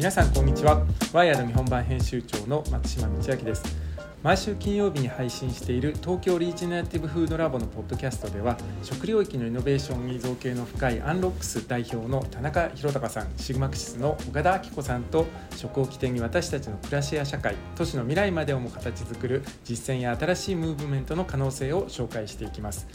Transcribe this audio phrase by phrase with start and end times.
[0.00, 0.82] 皆さんこんにちは。
[1.12, 3.62] ワイヤード日本版編集長の松島道明です。
[4.22, 22.88] 毎週金曜日に配信している東京リージナリティブフードラボのポッドキャストでは食領域のイノベーションに造形の深いアンロックス代表の田中宏隆さんシグマクシスの岡田明子さんと食を起点に私たちの暮らしや社会都市の未来までをも形作る実践や新しいムーブメントの可能性を紹介していきます。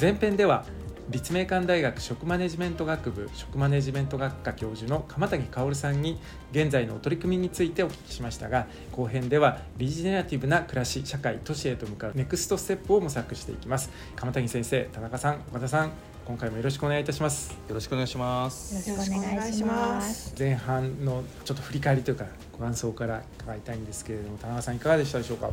[0.00, 0.64] 前編では
[1.08, 6.18] 立命館大学食マネジメント学部食マネジメント学科教授の鎌谷薫さんに
[6.50, 13.88] 現在の取り組みについてお聞きしましたが後編ではリジェネラティブな暮らし社会都市へと向かうネクストステップを模索していきます。
[14.16, 15.92] 鎌谷先生田中さん岡田さん
[16.26, 17.52] 今回もよろしくお願いいたします。
[17.68, 18.90] よろしくお願いします。
[18.90, 20.34] よろしくお願いします。
[20.36, 25.50] 前半のちょっと振り返りというかご感想から伺いたいんですけれども田中さんいかがでしたでしょうか？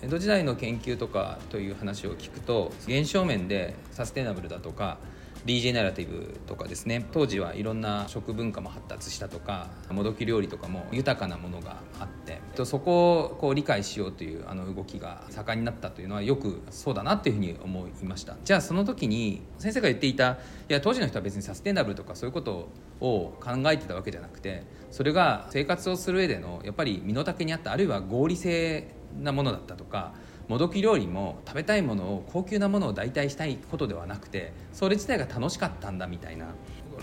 [0.00, 4.98] 江戸時代の研究とかという話を聞くと現象面でサステナブルだとか
[5.44, 18.36] リージェネラティブとかですね当時はいろんな食文化も発達したとかもどき料理とかも豊かなものがあってそこをこう理解しようというあの動きが盛んになったというのはよくそうだなっていうふうに思いました。
[18.44, 22.68] じゃあその時に先生が言っていたいや当時の人は別にサステナブルとかそういうこと
[23.00, 30.12] を考えてたわけじゃなくてそれが生活をする上でのやっぱり身の丈にあったあるいは合理性なものだったとか
[30.48, 36.46] もどき料理も食べたいものを高級なものを代替したいことではなくてそれ自体が楽しかったんだみたいな。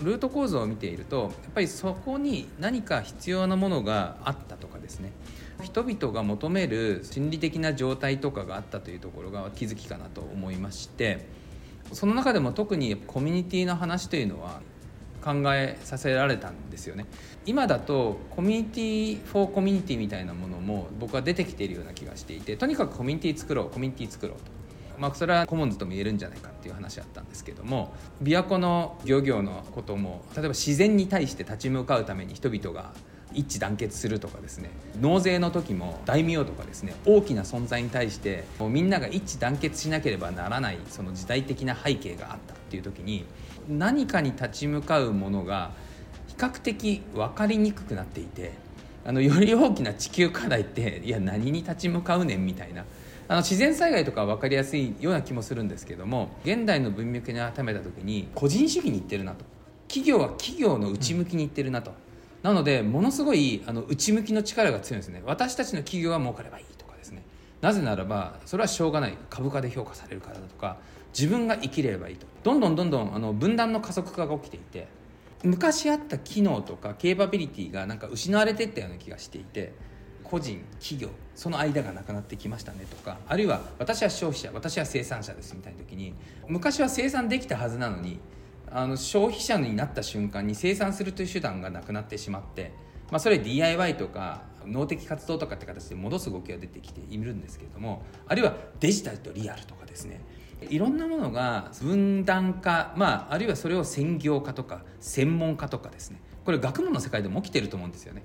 [0.02, 5.10] ルート構造を見ているとやっぱりそこに何か必要なものがあったとかですね。
[5.62, 11.26] 人々が求める心理的な状態とかがあったというところが気づきかなと思いまして
[11.92, 14.60] その中でも特にコミュニティの話というのは
[15.26, 17.04] 考えさせられたんですよね
[17.46, 24.56] 今だとコミュニティフォーコミュニティみたいなものも僕は出てきているような気がしていてとにかくコミュニティ作ろうコミュニティ作ろうと。
[24.98, 32.94] まあ、それはコモンズとも言えるんじゃないかっていう話あったんですけども琵琶湖の漁業のことも例えば自然に対して立ち向かうために人々が
[33.34, 43.26] 一致団結するとかですね納税の時も大名とかですね大きな存在に対してもうみんなが一致団結しなければならないその時代的な背景があったっていう時に
[43.68, 45.72] 何かに立ち向かうものが
[46.28, 48.52] 比較的分かりにくくなっていて
[49.04, 52.84] あのより大きな地球課題っていや何に立ち向かうねんみたいな。
[53.28, 59.44] あの自然災害とかは分かりやすいような気もするんですけども現代の文脈に当てはめた時に個人主義にいってるなと。
[59.88, 61.92] 企業は企業の内向きにいってるなと、
[62.42, 65.22] なのでものすごいあの内向きの力が強いんですね。
[65.24, 67.22] 私たちの企業は儲かればいいとかですね。
[67.60, 69.16] なぜならばそれはしょうがない。
[69.30, 70.76] 株価で評価されるからだとか
[71.18, 72.26] 自分が生きればいいと。
[72.42, 74.86] どんどんどんどんあの分断の加速化が起きていて
[75.42, 79.72] 昔あった機能とかケーパビリティがなんか失われていったような気がしていて
[80.22, 86.14] 個人企業その間がなくなってきましたねとかあるいは私は消費者私は生産者ですみたいな時に
[86.48, 88.20] 昔は生産できたはずなのに
[88.70, 92.72] あの消費者になった瞬間に生産するという手段がなくなってしまって、
[93.10, 100.20] まあ、それ DIY とか脳的活動とかって形で戻す動きが出てきているんですけれどもあるいはデジタルとリアルとかですね。
[100.62, 106.20] いろんなものが分断化、まあ、あるいはそれを専業化とか専門化とかですね。
[106.44, 108.22] これ学問の世界でも起きてると思うんですよね。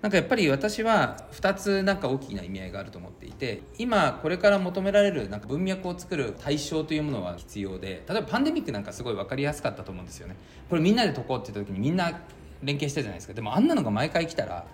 [0.00, 10.36] なんかやっぱり私は2つなんか大きな意味合いがあると思っていて今これから求められるなんか文脈を作る対象というものは必要で例えばパンデミックなんかすごい分かりやすかったと思うんですよね。
[10.68, 12.20] これみんなで解こうって言った時にみんな
[12.62, 13.34] 連携したじゃないですか。
[13.34, 14.66] でもあんなのが毎回来たら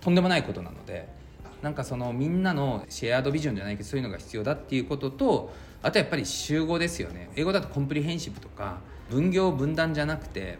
[0.00, 1.06] とんでもないことなので
[1.60, 5.52] なんかそのみんなのシェアードビジョンじゃないけどそういうのが必要だっていうことと
[5.82, 7.30] あとやっぱり集合ですよね。
[7.36, 8.78] 英語だとコンプリヘンシブとか
[9.10, 10.58] 分業分断じゃなくて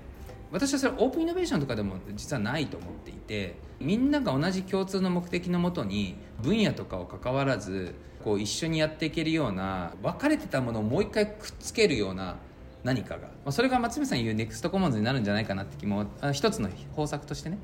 [0.51, 12.37] 私はそれオープンイノベーションとかでも実はないと思っていてみんなが同じ共通の目的のもとに分野とかを関わらずこう一緒にやっていけるような分かれてたものをもう一回くっつけるような
[12.83, 17.59] 何かが、まあ、それが松見さん言う Next Commons になるんじゃないかなって気も一つの方策としてね。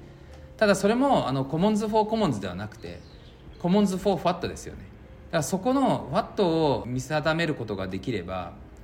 [0.57, 3.01] ただそれもあの commons for commons ではなくて
[3.59, 4.94] commons for what ですよね。
[5.39, 6.47] らそこのファット
[6.81, 8.35] を見定めることができれば、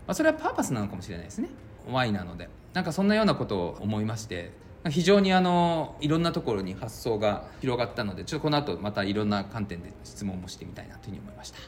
[0.06, 1.48] まあ、それはパーパスなのかもしれないですね。
[1.90, 2.48] Y なので。
[2.72, 4.52] なんかそんなようなことを思いまして。
[4.88, 11.58] 非常にあのいろんなところに発想が広がったのでちょっとこの後またいろんな観点で質問もしてみたいなというふうに思いました。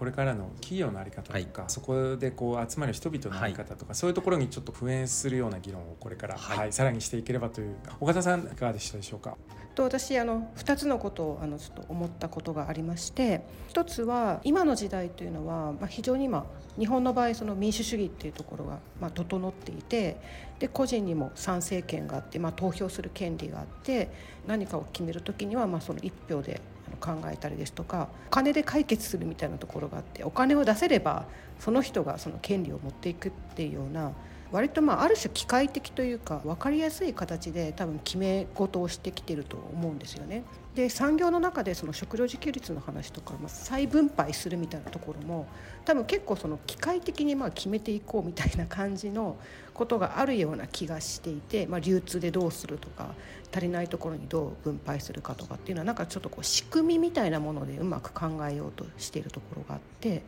[0.00, 9.36] これからの企業の在り方とか、はい、そこでこう集まる人々の在り方とか、はい、そういうところにちょっと普遍するような議論をこれから、はい、はい、さらにしていければという岡田さんいかがでしたでしょうか？
[9.74, 16.46] と私あの2つのことをあのちょっと思ったことがありまして一つは今の時代というのは、まあ、非常に今
[16.78, 20.16] 日本の場合その民主主義っていうところが、まあ、整っていて
[20.58, 24.10] で個人にも参政権があって、まあ、投票する権利があって
[24.46, 26.60] 何かを決める時には、まあ、その1票で
[27.00, 31.26] 考えたりですとかお金で解決するみたいなところがあってお金を出せれば
[31.58, 34.12] その人がその権利を持っていくっていうような
[34.52, 40.44] 割とまあある種機械的というか分かりやすい形で多分決め事をしてきてると思うんですよね。
[40.74, 45.48] で産業の中でその食料自給率の話とか、まあ、再分配するみたいなところも
[45.84, 49.36] 多分結構その機械的にまあ決めていこうみたいな感じの
[49.74, 53.14] ことがあるような気がしていて、まあ、流通でどうするとか
[53.52, 60.22] 足りないところにどう分配するかとかっていうのはなんかちょっとこう仕組みみたいなものでうまく考えようとしているところがあって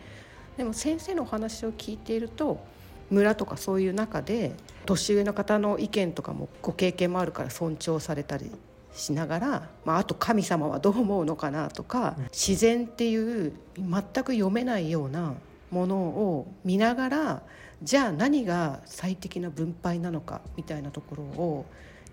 [0.56, 2.64] でも先生のお話を聞いていると
[3.12, 4.54] 村とかそういう中で
[4.86, 8.50] 年上の方の意見とかもご経験もあるから尊重されたり
[8.94, 15.34] しながら、まあ、あと神様はどう思うのかなとか自然っていう全く読めないような
[15.70, 17.42] ものを見ながら
[17.82, 21.66] じゃあ何が最適な分配なのかみたいなところを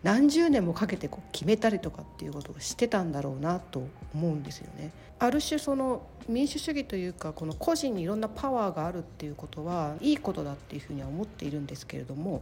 [0.03, 4.91] 何十年もかけてこう決めたりとかっていうことをしてたんだろうなと思うんですよね。
[5.19, 12.41] ある種その民主主義というかこの個人にいろんなパワーがあるっていうことはいいことだっていうふうには思っているんですけれども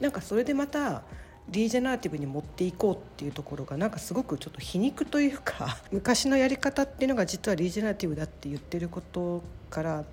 [0.00, 1.02] なんかそれでまた
[1.50, 10.04] リージェナラティブに持っていこうっていうところがなんかすごくちょっと皮肉というか 昔のやり方っていうのが実はリージェナラティブだって言ってることから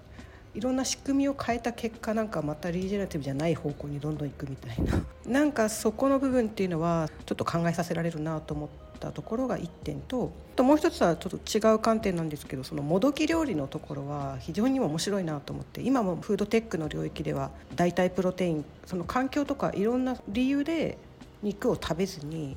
[0.56, 5.04] いろんな仕組みを変えた結果なんかまたリージェナティブじゃない方向にどんどん行くみたいな。
[5.28, 8.69] なんかそこの部分っていうのはちょっと考えさせられるなと思っ
[9.00, 20.98] たところが1点とともう一つはちょっと違う観点なんですけどそのもどき料理のところは非常にも面白いなと思って今もフードテックの領域では代替プロテインその環境とかいろんな理由で
[21.44, 22.56] 肉を食べずに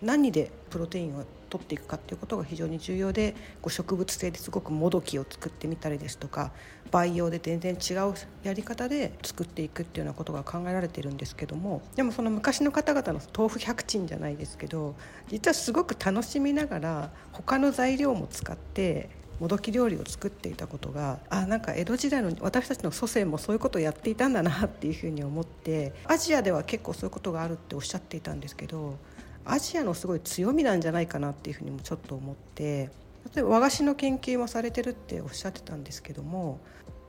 [0.00, 1.24] 何でプロテインを
[1.54, 6.50] 取っていくかっていうことが非常に重要でこう植物性ですごくもどきを作ってみたりですとか
[6.90, 14.96] 培養で全然違うやり方で作っていくっていうようなことが考えられてるんですけどもでもその昔の方々の豆腐百珍じゃないですけど
[15.28, 19.10] 実はすごく楽しみながら他の材料も使って
[19.40, 28.96] もどき料理を作っていたことがあなんか江戸時代の私たちの祖先もそういうことをやっていたんだなっていうふうに思ってアジアでは結構そういうことがあるっておっしゃっていたんですけど
[29.44, 32.90] アジアのすごい強みなんじゃないかなっていうふうにもちょっと思って
[33.34, 36.60] 例えば和菓子の研究もされてるっておっしゃってたんですけども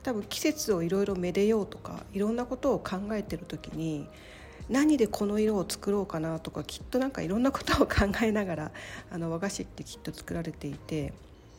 [0.02, 4.08] 多分季節をいろいろめでようとかいろんなことを考えてる時に
[4.68, 8.72] 何でこの色を作ろうかなとかきっとなんかいろんなことを考えながら
[9.10, 11.12] あの和菓子ってきっと作られていて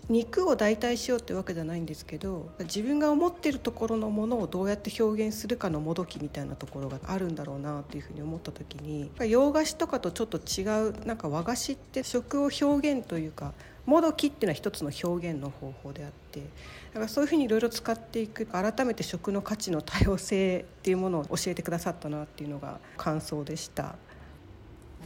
[0.10, 13.54] 肉を代替しようってわけじゃないんですけど自分が思ってるところのものをどうやって表現するかのもどきみたいなところがあるんだろうなっていうふうに思った時に洋菓子とかとちょっと違うなんか和菓子って食を表現というか
[13.86, 16.46] もどきっていうのは一つの表現の方法であってだ
[16.96, 23.96] からそういうふうにいろいろ使っていく改めて食の価値の多様性っていうものを教えてくださったなっていうのが感想でした。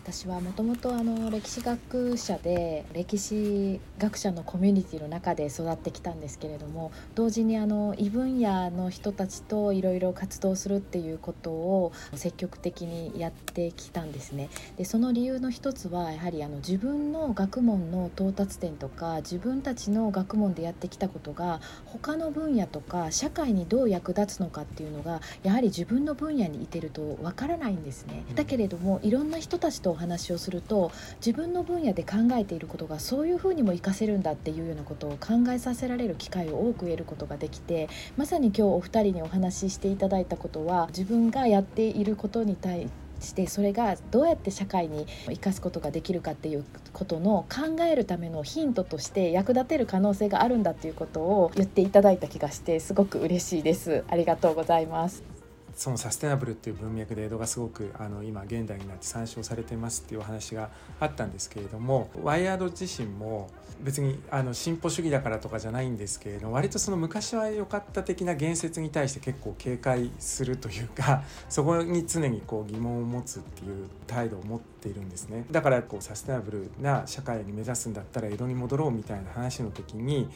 [0.04, 0.92] 私はもともと
[1.30, 14.50] 歴史学者で歴史学者のコミュニティの中で育ってきたんですけれども同時にあの異分野の人たちといろいろ活動するっていうことを積極的にやってきたんですね。
[14.76, 28.24] でその理由の一つはやはりあの自分の学問の到達点とか自分たちの学問でやってきたことが他の分野とか社会にどう役立つのかっていうのがやはり自分の分野にいてるとわからないんですね。
[28.34, 30.92] だけれどもいろんな人たちとお話をすると
[31.26, 42.90] 自分の分野で考えていることがそういうふうにも活かせるんだっていうようなことを考えさせられる機会を多く得ることができてまさに今日お二人にお話ししていただいたことは自分がやっていることに対
[43.22, 54.04] してそれがどうやって社会に生かすことができるかっていうことの考えるためのヒントとして役立てる可能性があるんだっていうことを言っていただいた気がしてすごく嬉しいです。
[54.10, 55.41] ありがとうございます。
[55.76, 63.50] そのサステナブルっていう文脈で江戸がすごくあの今現代になって参照されてますっていうお話があったんですけれどもワイヤード自身も
[63.82, 75.46] 別にあの進歩主義だからとかじゃないんですけれど割とその昔は良かった的な言説に対して結構警戒するというか そこに常にこう疑問を持つっていう態度を持ってているんですね。
[75.52, 80.28] だからこうサステナブルな社会に目指すんだったら江戸に戻ろうみたいな話の時に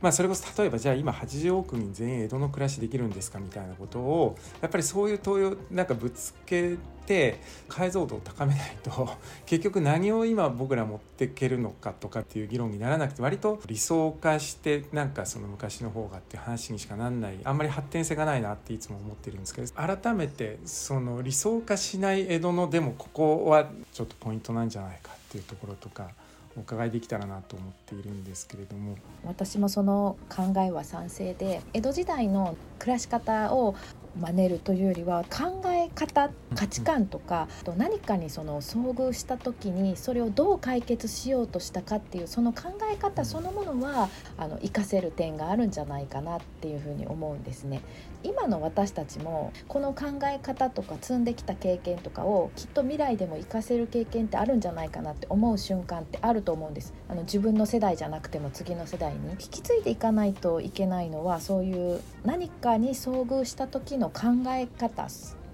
[0.00, 9.10] まあそれこそ例えばじゃあ今80億人全員江戸の暮らしできるんですかみたいなことをやっぱりそういう問いをなんかぶつけて解像度を高めないと
[9.46, 17.38] 結局何を今僕ら持っていけるのかとかっていう議論にならなくて割と理想化してなんかその昔の方がっていう話にしかなんない。
[17.44, 26.10] あんまり発展性がないなっていつも思ってるんですけど改めてその理想化しない江戸のでもここはちょっとポイントなんじゃないかっていうところとか。
[26.56, 33.74] お伺いできたらなと思っているんですけれども私もその考えは賛成で江戸時代の暮らし方を
[34.20, 47.80] 真似るというよりは考え方価値観とか、と何かにその遭遇した時にそれをどう解決しようとしたかっていうその考え方そのものはあの活かせる点があるんじゃないかなっていうふうに思うんですね。
[48.24, 56.94] 今の私たちもこの考え方とか積んできた経験とかをきっと未来でも活かせる経験ってあるんじゃないかなって思う瞬間ってあると思うんです。
[57.08, 59.22] あの自分の世代じゃなくても次の世代に。
[59.32, 65.08] 引き継いでいかないといけないのはそういう何かに遭遇した時の考え方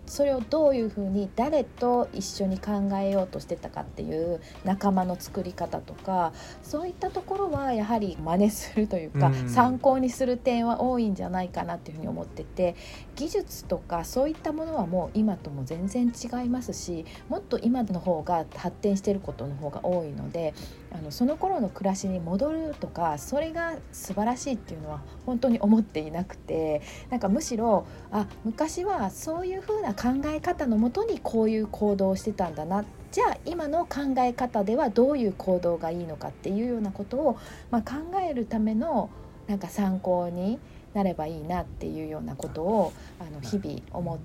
[0.08, 12.74] それをどういうふうに誰と一緒に考えようとしてたかっていう仲間の作り方とかそういったところはやはり真似するというか、参考にする点は多いんじゃないかなっていうふうに思ってて
[13.16, 20.54] 技術とかそういったものはもう今とも全然違いますしもっと今の方が発展してることの方が多いので
[20.92, 37.38] あのその頃の暮らしに戻るとかそれが素晴らしいっていうのは本当に思っていなくてなんかむしろあ昔はそういう風な考え方のもとにこういう行動をしてたんだなじゃあ今の考え方ではどういう行動がいいのかっていうようなことを、
[37.70, 37.96] まあ、考
[38.28, 39.10] えるための
[39.46, 40.58] なんか参考に
[40.94, 44.18] なればいいなっていうようなことをあの日々思っ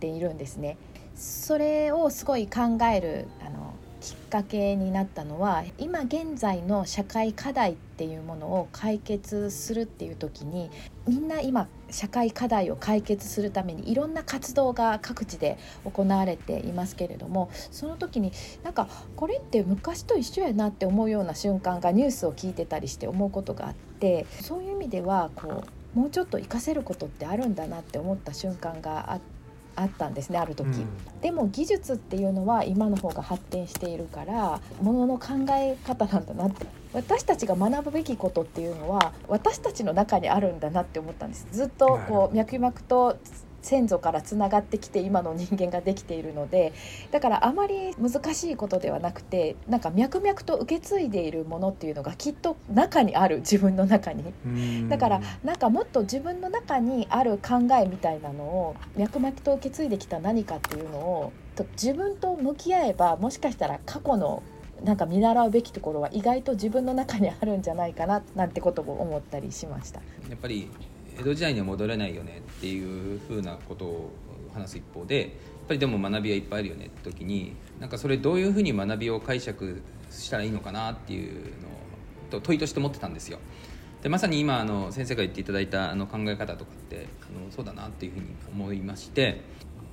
[0.00, 0.76] ているんですね。
[1.14, 3.73] それをすごい考えるあの
[4.04, 10.70] きっかけになったのは今現在の社会課題っていうものを解決するっていう時に
[11.08, 15.56] みんな今社会課題を解決するためにいろんな活動が各地で
[15.90, 18.30] 行われていますけれどもその時に
[18.62, 29.33] なんかこれって昔と一緒やなって思うような瞬間がニュースを聞いてたりして思うことがあってそういう意味ではこうもうちょっと活かせることってあるんだなって思った瞬間があって。
[29.76, 30.86] あったんですねある時、うん、
[31.20, 36.66] でも技術っていうのは今の方が発展しているからものの考え方なんだなって。
[36.94, 41.48] 私たちが学ぶべきことっていうのは私たちの中にあるんだなって思ったんです。
[41.50, 43.18] ずっとこう脈々と
[43.64, 46.72] 先祖からつながってきて今の人間ができているので
[47.10, 54.34] だからあまり難しいことではなくてなんか脈々と受け継いでいるものっていうのがきっと中にある自分の中に
[54.88, 61.32] だからなんかもっと自分の中にある考えみたいなのを脈々と受け継いできた何かっていうのを
[61.72, 64.42] 自分と向き合えばもしかしたら過去の
[64.84, 70.00] なんか見習うべきところは意外と自分の中にあるんじゃないかななんてことを思ったりしました。
[70.28, 70.68] やっぱり
[71.18, 74.10] 江戸時代には戻れないよねっていうふうなことを
[74.52, 75.28] 話す一方でやっ
[75.68, 81.50] ぱりでも学びはいっぱいあるよねって時になんかそれどういうふうに学びを解釈したらいいのかなっていうの
[82.30, 83.38] と問いとして持ってたんですよ。
[84.02, 89.40] でまさに今あの先生が言っていただいたあの考え方とかってあのそうだなっていうふうに思いまして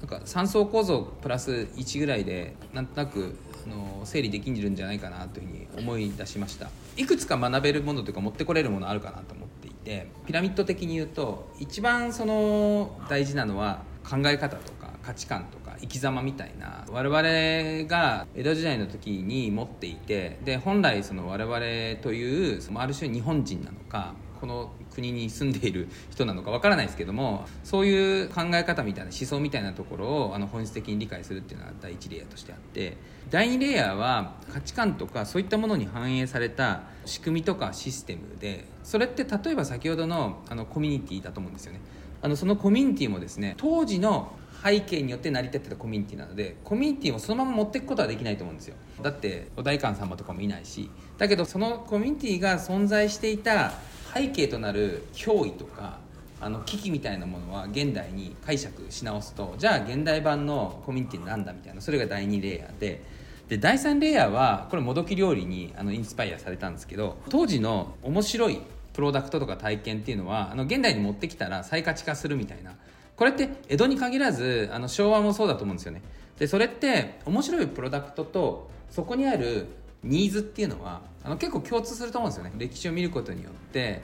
[0.02, 9.50] なんか3層構造プラス1ぐらいでなんとなくあの整理できるんじゃないかなというふうに思い出しましたいくつか学べるものというか持ってこれるものあるかなと思っ
[9.82, 32.98] ってピラミッド的に言うと一番その大事なのは考え方とか価値観とか生き様みたいな我々が江戸時代の時に持っていてで本来その我々というある種日本人なのかこの国に住んでいる人なのかわからないですけどもそういう考え方みたいな思想みたいなところをあの本質的に理解するっていうのは第一レイヤーとしてあって
[33.30, 41.82] 第2レイヤーは価値観とかそういったものに反映された仕組みとかシステムでそれって例えば先ほどのあのコミュニティだと思うんですよね。
[42.24, 44.32] あのそのコミュニティもですね当時の
[44.64, 53.74] 背景によって成り立ってたコミュニティなのでコミュニティをそのまま持っていくことはできないと思うんですよだってお代官様とかもいないしだけどそのコミュニティが存在していた
[54.14, 56.00] 背景となる脅威とか
[56.40, 63.04] あの危機みたいなものは現代に解釈し直すとじゃあ現代版のコミュニティなんだみたいなそれが第2レイヤーで
[63.48, 68.62] で第3レイヤーはこれもどき料理にあのインスパイアされたんですけど当時の面白い
[68.94, 72.76] プロダクトとか体験っていうのはあの現代に持ってきたら再価値化するみたいな
[73.16, 76.02] これって江戸に限らずあの昭和もそうだと思うんですよね。
[76.40, 79.68] でそれって面白いプロダクトとそこにある
[80.04, 82.52] ニーズっていうのはあの結構共通すると思うんですよね。
[82.58, 84.02] 歴史を見ることによって、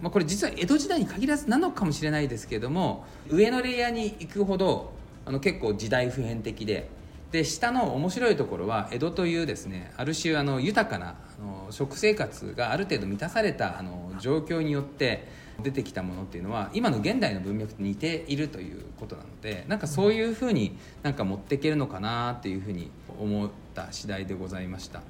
[0.00, 4.92] まあ、これ実は江戸時代に限らずなのかもしれないですけれども上のレイヤーに行くほど
[5.26, 6.88] あの結構時代普遍的で。
[7.34, 15.26] で下の面白いところは江戸というですねある種あの豊かなあの食生活がある程度満たされたあの状況によって
[15.60, 25.02] 出てきたものっていうのは今の現代の文脈と似ているということなのでなんかそういうふうになんか持っていけるのかなっていうふうに思った次第でございました。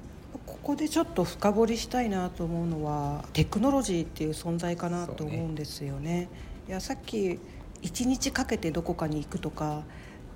[0.45, 6.11] ここでちょっと深掘りしたいなと思うのはテクノロジーっていう存在かなと思うんですよね。
[6.11, 6.29] ね
[6.67, 7.39] いやさっき
[7.81, 9.83] 1日かけてどこかに行くとか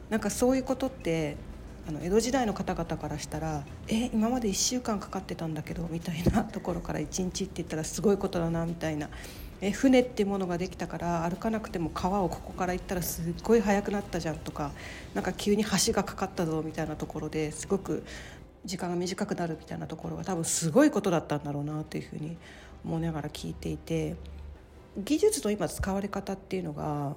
[0.10, 1.38] なんかそういうことって
[1.88, 9.10] あの江戸時代の方々からしたら「え今まで1週間かかってたんだけど」みたいなところから1日って言ったらすごいことだなみたいな
[9.62, 14.72] え船ってものができたから歩かなくても川をここから行ったらすっごい速くなったじゃんとか
[15.14, 18.04] なんか急に橋がかかったぞみたいなところですごく
[18.66, 22.38] 時間が短くなるみたいなところが多分すごいことだったんだろうなというふうに
[22.84, 24.16] 思いながら聞いていて
[24.98, 27.16] 技術の今使われ方っていうのが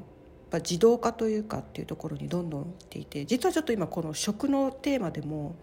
[0.52, 5.56] ぱ自動化というかっていうところにどんどんいっていて実はちょっと今この食のテーマでも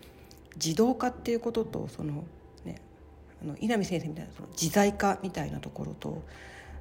[0.55, 2.23] 自動化っていうこととその、
[2.65, 2.81] ね、
[3.43, 6.23] あの稲見先生みたいなその自在化みたいなところと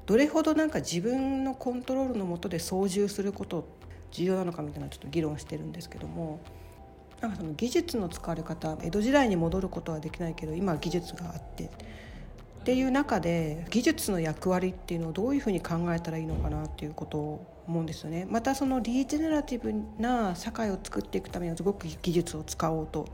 [0.06, 3.68] どれほどなんか自分のコントロールのもとで操縦すること
[4.10, 6.40] 重要なのかみたいなちょっと議論してるんですけども
[7.20, 11.68] なんかその技術の使われ方江戸時代に戻ることはできないけど今技術があってっ
[12.64, 18.26] ていう中で技術の役割っていうのをどういうふうに考えたらいいのかなっていうことを思うんですよね。
[18.30, 19.72] またそのリージェネラティブ
[20.02, 23.06] な社会を作っていくためにはすごく技術を使おうと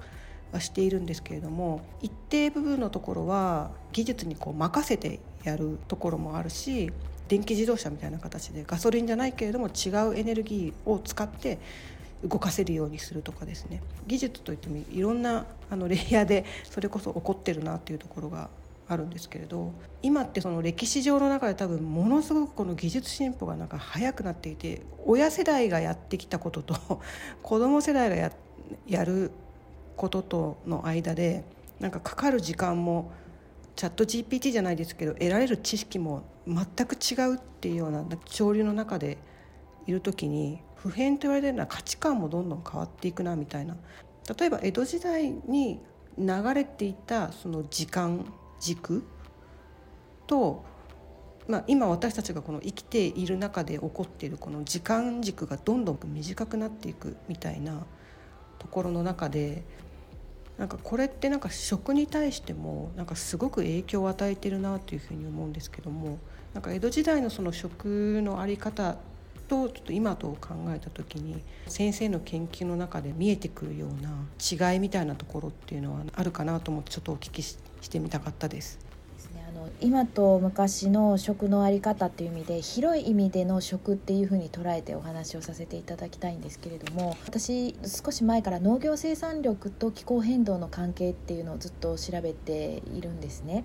[0.52, 6.92] はしているんですけれども一定部分のところは技術にこう任せてやるところもあるし
[7.28, 11.58] 電気自動車みたいな形でガソリンじゃないけれども違うエネルギーを使って
[12.24, 13.82] 動かせるようにするとかですね。
[14.06, 18.48] 技術といってもいろんなあのレイヤーでそれこそ起こってるなっていうところが
[18.88, 27.00] あるんですけれど今ってその歴史上の中で多分ものすごくこの技術進歩がなんか早くなっていて親世代がやってきたことと
[27.42, 28.32] 子供世代がや
[28.86, 29.30] やる
[29.96, 31.44] こととの間で
[31.80, 33.10] なんかかかる時間も
[33.76, 39.18] チャット GPT じゃないですけど得られる知識も全く違うっていうような潮流の中で
[39.86, 43.74] いる時に普遍と言われてるのは価値観もどんどん変わっていくなみたいな。
[44.38, 45.80] 例えば江戸時代に
[46.18, 48.26] 流れていたその時間
[48.60, 49.02] 軸
[50.26, 50.62] と、
[51.48, 57.86] まあ、今私たちがこの生きている中で起こっているこの時間軸がどんどん短くなっていくみたいな
[58.58, 59.62] ところの中で
[60.58, 66.18] なんかこれってなんか食に対してもなんかすごく影響を与えてるなというふうに思うんですけども
[66.52, 68.96] なんか江戸時代のその食の在り方
[69.48, 77.58] とちょっと今と考えた時に先生の研究の中で見えてくるような違いみたいなところっていうのはあるかなと思ってちょっとお聞きし
[77.88, 78.84] てみたかったです。
[79.80, 93.64] 今と昔の食の在り方っていう意味で広い意味での食っていうふうに捉えてお話をさせていただきたいんですけれども私少し前から農業生産力と気候変動の関係っていうのをずっと調べているんですね。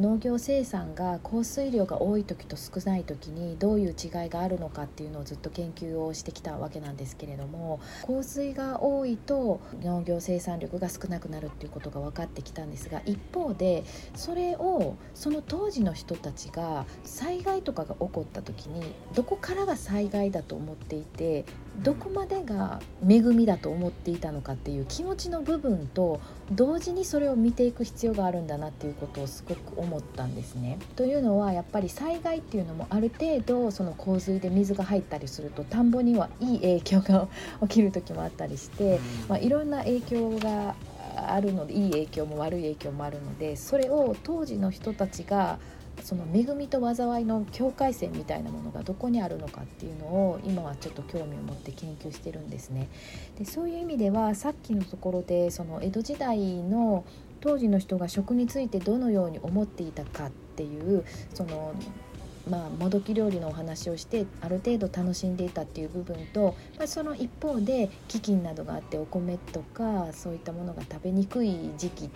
[0.00, 13.84] 農業生産が降水量が多い時と少ない時にどういう違いがあるのかっていうのをずっと研究をしてきたわけなんですけれども降水が多いと農業生産力が少なくなるっていうことが分かってきたんですが一方で
[14.14, 21.44] それをその当時の人たちが災害とかが起こった時にどこからが災害だと思っていて
[21.82, 26.20] どこまでが恵みだと思っていたのかっていう気持ちの部分と
[26.52, 30.78] 同時にそれを見ていく必要があるんだなっていうことをすごく思ったんですね。
[30.96, 37.28] というのはやっぱり災害っていうのもある程度その洪水で水が入ったりすると田んぼにはいい影響が
[37.62, 40.74] 起きる時もあったりして、まあ、いろんな影響が
[41.16, 45.58] あるのでいい影響も悪い影響もあるのでそれを当時の人たちが
[46.02, 52.88] その恵みと災いの境界線みたいなものがどこにあるのかっていうのを今はちょっと興味を持って研究してるんですね。
[53.38, 57.04] でそういう意味ではさっきのところでその江戸時代の
[57.40, 61.74] 当時の人が食についてどのように思っていたかっていうその
[62.48, 72.10] まあ、もどき料理のお話をしてある程度楽しんでいたっていう部分と、まあ、その一方で飢饉などがあってお米とかそういったものが食べにくい時期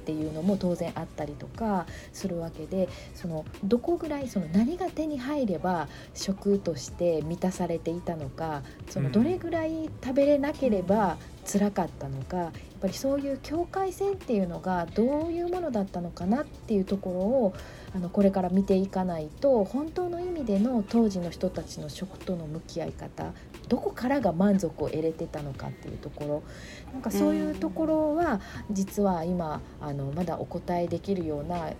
[0.00, 12.50] っていうのも当然あったりとかするわけでそのどこぐらいその何が手に入れば食として満たされていたのかそのどれぐらい食べれなければ辛かったのかやっ
[12.80, 17.54] ぱりそういう境界線っていうのがどういうものだったのかなっていうところを
[17.94, 23.32] あのこれから見ていかないと本当の意味での当時の人たちの食との向き合い方
[23.68, 26.42] どこからが満足を得れてたのかっていうところ
[26.92, 31.70] なんかそういうところは実は今あのまだお答えできるような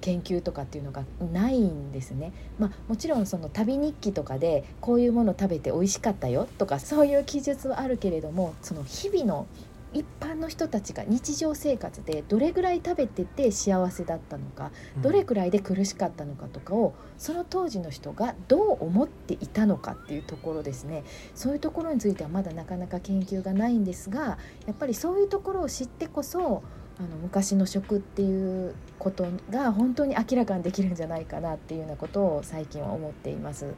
[0.00, 2.32] 研究とかっていうのがないんですね。
[2.58, 9.46] まあ、もちろんその旅日記とかでこういうもの食べて美味しかったよとかそういう記述はあるけれどもその日々の
[9.92, 14.70] 一般の人たちが日常生活でどれぐらい食べてて幸せだったのか
[15.02, 21.02] どれくらいで苦しかったのかとかをその当時の人がどう思っていたのかっていうところですね
[21.34, 26.62] そういうところについてはまだなかなか研究がないんですがやっぱりそういうところを知ってこそ
[27.00, 33.72] あの昔の食っていうことが本当に明らかにできるんじゃないかなっていうようなことを最近は思っています。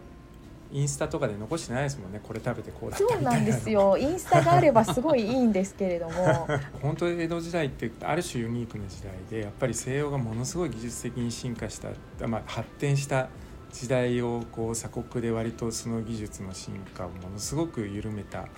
[0.72, 2.20] インスタとかで残してないですもんね。
[2.20, 6.48] これ食べてこうだったそうなんですよインスタがあればすごいいいんですけれども。
[6.82, 13.28] 本当江戸時代ってある種ユニークな時代でやっぱり西洋がものすごい技術的に進化した、まあ、発展した
[13.70, 18.48] 時代をこう鎖国で割とその技術の進化をものすごく緩めた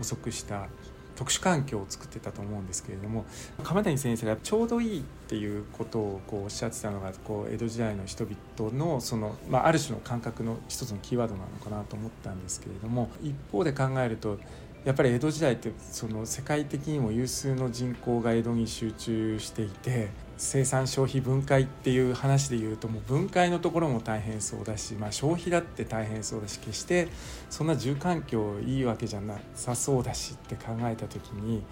[0.00, 0.68] 遅くした
[1.16, 3.24] 特殊環境を作ってたと思うんですけれども
[3.62, 14.38] 鎌谷先生がちょうどいいっていうことをこうおっしゃってたのがこう江戸時代の人々のその、まあ、ある種の感覚の一つのキーワードなのかなと思ったんですけれども一方で考えると
[14.84, 27.08] やっぱり江戸時代ってその世界的にも有数の人口が江戸に集中していて生産消費分解っていう話で言うともう分解のところも大変そうだし、まあ、消費だって大変そうだし決して
[27.50, 31.62] そんな住環境いいわけじゃなさそうだしって考えた時に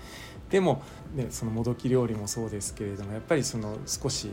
[0.50, 0.82] でも、
[1.14, 4.30] ね、そのもどき料理もそうですけれどもやっぱりその少し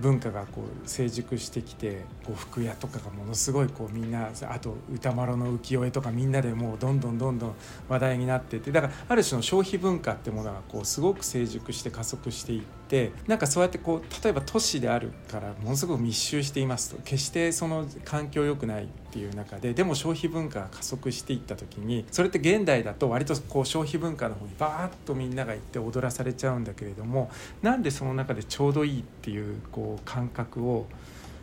[0.00, 7.54] 文化がこう成熟してきてこう服屋とかがものすごいこうみんなあと歌丸の浮世絵とかみんなでもうどんどんどんどん
[7.88, 17.02] 話題になっててだからある種の消費文化ってものがこうすごく成熟して加速していってなんかそうやってこう例えば都市であるからものすごく密集していますと。
[17.02, 27.30] 決してその環境良くないっていう中ででも消費文化が加速していった時にそれって現代だと割とこう消費文化の方にバーッとみんなが行って踊らされちゃうんだけれども
[27.62, 30.86] なんでその中でちょうどいいっていうこう感覚を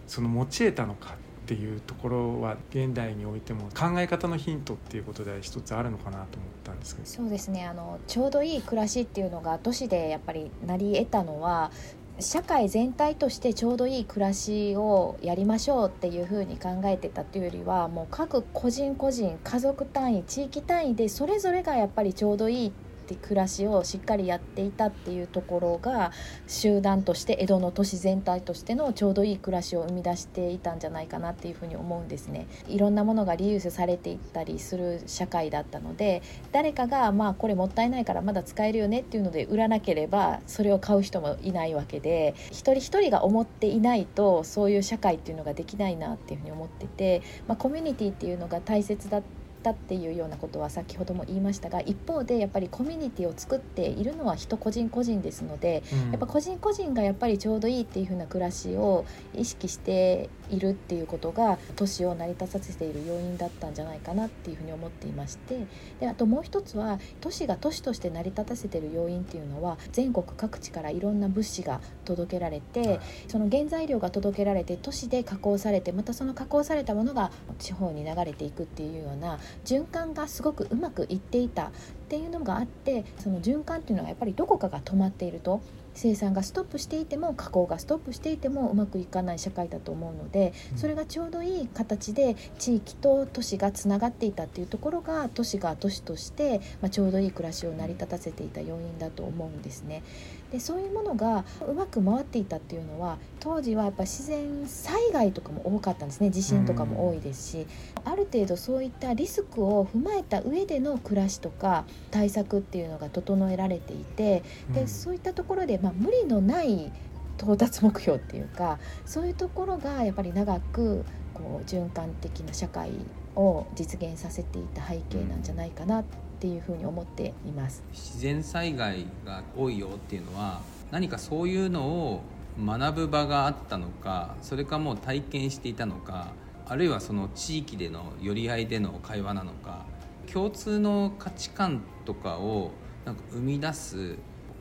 [0.07, 6.27] その持ち得たのかっていうところは現代においても考え方のヒントっていうことで一つあるのかなと思っ
[6.63, 7.07] たんですけど。
[7.07, 7.65] そうですね。
[7.65, 11.71] あのちょうどいい暮らしっていうのが都市でやっぱり成り得たのは
[12.19, 22.71] 社会全体としてちょうどいい暮らしをやりましょうっていうふうに考えてたというよりはもう各個人個人家族単位地域単位でそれぞれがやっぱりちょうどいいっ
[23.05, 26.11] て暮らしをしっかりやっていたっていうところが
[26.47, 32.47] 集団として江戸の都市全体としてのちょうどいい暮らしを生み出していたんじゃないかなっていうふうに思うんですね。
[32.67, 65.65] いろんなものがリユースされていったりする社会だったので誰かがまあこれもったいないからまだ使えるよねっていうので売らなければそれを買う人もいないわけで一人一人が思っていないとそういう社会っていうのができないなっていうふうに思ってて、まあ、コミュニティっていうのが大切だってったっていうようなことは先ほども言いましたが一方でやっぱりコミュニティを作っているのは人個人個人ですので、うん、やっぱ個人個人がやっぱりちょうどいいっていう風な暮らしを意識しているっていうことが都市を成り立たせている要因だったんじゃないかなっていうふうに思っていまして
[65.99, 81.71] であともう一つは都市が都市として成り立たせている要因っていうのは全国各地からいろんな物資が届けられて、はい、その原材料が届けられて都市で加工されてまたその加工されたものが地方に流れていくっていうような循環がすごくうまくいっていたっ
[82.09, 85.61] ていうのがあってその循環っていうのはやっぱりどこかが止まっていると
[85.95, 100.03] 生産がストップしていても加工がストップしていてもうまくいかない社会だと思うのでそれがちょうどいい形で地域と都市がつながっていたっていうところが都市が都市として、まあ、ちょうどいい暮らしを成り立たせていた要因だと思うんですね。
[100.51, 106.29] でそういうものがうまく回っていたっていうのは当時はやっぱ自然災害とかも多かったんですね。
[106.29, 107.67] 地震とかも多いですし、
[108.03, 116.91] ある程度そういったリスクを踏まえた上での暮らしとか対策っていうのが整えられていてでそういったところで、まあ、無理のない
[117.37, 121.03] 到達目標っていうかそういうところがやっぱり長く
[121.33, 122.91] こう循環的な社会
[123.35, 127.81] を実現させていた背景なんじゃないかなってていうふうに思っています。
[127.91, 132.21] 自然災害が多いよっていうのは何かそういうのを
[132.63, 136.27] 学ぶ場があったのかそれかもう体験していたのか
[136.67, 139.85] あるいはその地域での寄り合いでの会話なのか
[140.31, 142.71] 共通の価値観とかを
[143.05, 144.15] なんか生み出す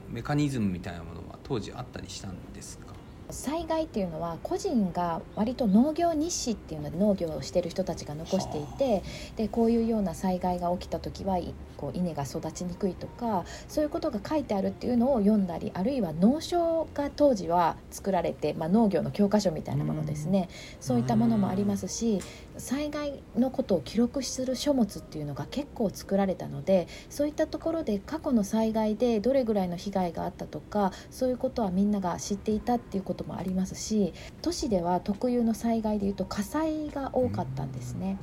[0.08, 2.83] メカニズムみたいなものは当時あったりしたんですか？
[3.30, 9.02] 災害っていうのは個人が割と農業日誌っていうので農業をしてる人たちが残していて
[9.37, 11.38] でこういうような災害が起きた時は
[11.76, 20.48] こう稲が育ちにくいとかそういうことが書いてあるっていうのを読んだりあるいは農書が当時は作られて、まあ、農業の教科書みたいなものですね。
[20.80, 22.20] そういったものもありますし
[22.56, 34.12] 災害のことを記録する書物っていうのが結構作られたのでそういったところで過去の災害でどれぐらいの被害があったとかそういうことはみんなが知っていたっていうこともありますし
[34.42, 38.18] 都市では特有の災害でいうと火災が多かったんですね。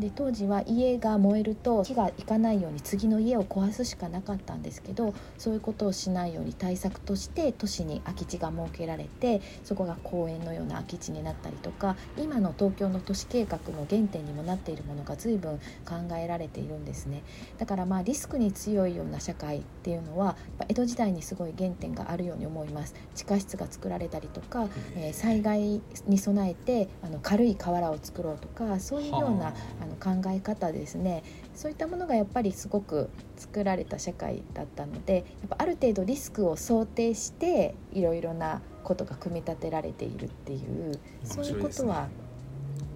[0.00, 17.22] で当時は家が燃えると火がいかないように次の家を壊すしかなかったんですけどそういうことをしないように対策として都市に空き地が設けられてそこが公園のような空き地になったりとか今の東京の都市計画の原点にもなっているものが随分考えられているんですね。
[17.58, 20.36] だからまあリスクに強いような社会っていうのは
[20.68, 22.94] 江戸時代にすごい原点があるように思います。
[23.14, 29.48] 地下室が作られたりとか、えー、災害に備えてあの軽い瓦を作ろうとかそういうような
[29.80, 31.22] あのの考え方ですね。
[31.54, 42.08] そういったものがやっぱりすごく作られた社会だったのでやっぱある程度リスクを想定していろいろなことが組み立てられているっていう、そういうことは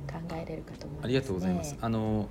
[0.07, 1.77] 考えれるかと思います、ね、ありがとうございます。
[1.81, 2.27] あのやっ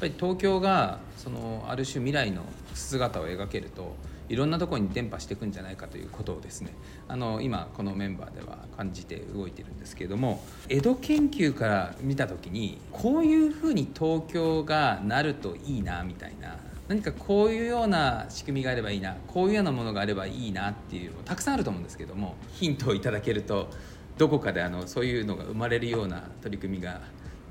[0.00, 2.42] ぱり東京がそのある種未来の
[2.74, 3.94] 姿を描けると
[4.30, 6.72] いろんなところに伝播していくんじゃないかということをですね
[7.08, 23.68] あの今このメンバーでは感じて動いてるんですけれども江戸研究から見た時にこういうふうに東京がなるといいなみたいな何かこういうような仕組みがあればいいなこういうようなものがあればいいなっていうのたくさんあると思うんですけどもヒントをいただけると
[24.16, 27.00] どこかであのそういうのが生まれるような取り組みが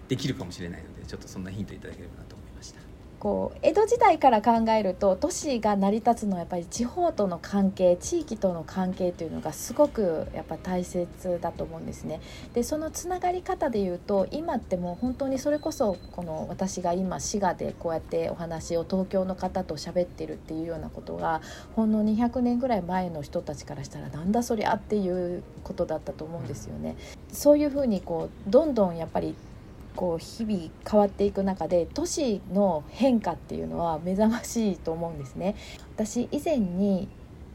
[0.07, 2.28] できるかもしれないのでちょっとそんなヒントいただければなと。
[3.19, 12.21] こう江戸時代から考えると都市が成り立つのはやっぱり地方との関係地域との関係というのがすごくやっぱ大切だと思うんですね。
[12.53, 21.41] でそのつながり方でいうと今ってもう本当にそれこそこの私が今滋賀でこうやってお話を東京の方と喋ってるっていうようなことが
[21.75, 26.95] ほんの200年ぐらい前の人たちからしたらなんだそりゃっていうことだったと思うんですよね。
[27.33, 29.35] そういうふうにこうどんどんやっぱり
[29.95, 35.55] こう日々変わっていく中で都市の変化っていうのは目覚ましいと思うんですね。
[35.95, 37.07] 私以前に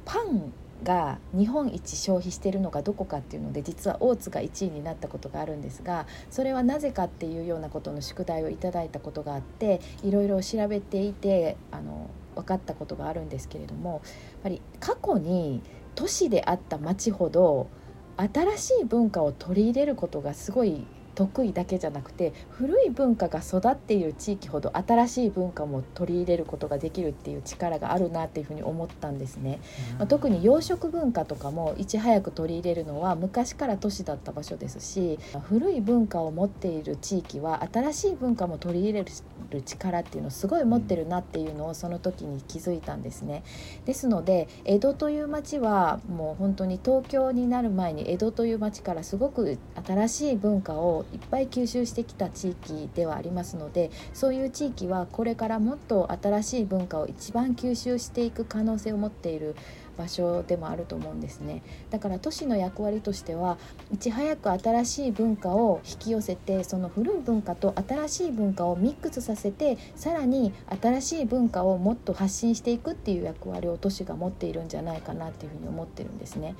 [0.04, 14.02] パンが日本一消費してるのがどこかっていうので実は大津が1位になったことがあるんですがそれはなぜかっていうようなことの宿題をいただいたことがあっていろいろ調べていてあの分かったことがあるんですけれどもやっ
[14.42, 15.62] ぱり過去に
[15.94, 17.68] 都市であった町ほど
[18.16, 29.60] 新しい文化を取り入れることがすごい得意だけじゃなくて古い文化が育っている地域ほど新しい文化も取り入れることができるっていう力があるなっていうふうに思ったんですね、
[29.98, 43.42] まあ、特に洋食文化とかもいち早く取り入れるのは昔から都市だった場所ですし古い文化を持っている地域は新しい文化も取り入れる力っていうのをすごい持ってるなっていうのをその時に気づいたんですね。
[43.84, 59.54] ですので江戸という町はもう本当に東京になる前に江戸という町からすごく新しい文化をいっぱい吸収してきた地域ではありますのでそういう地域はこれからもっと新しい文化を一番吸収していく可能性を持っている
[59.96, 63.58] 場所でもあると思うんですねだから都市の役割としては
[63.92, 76.54] いち早く新しい文化を引き寄せてその古い文化と新しい文化をミックスさせてさらに新しい文化をもっと発信していくっていう役割を都市が持っているんじゃないかなっていうふうに思ってるんですね。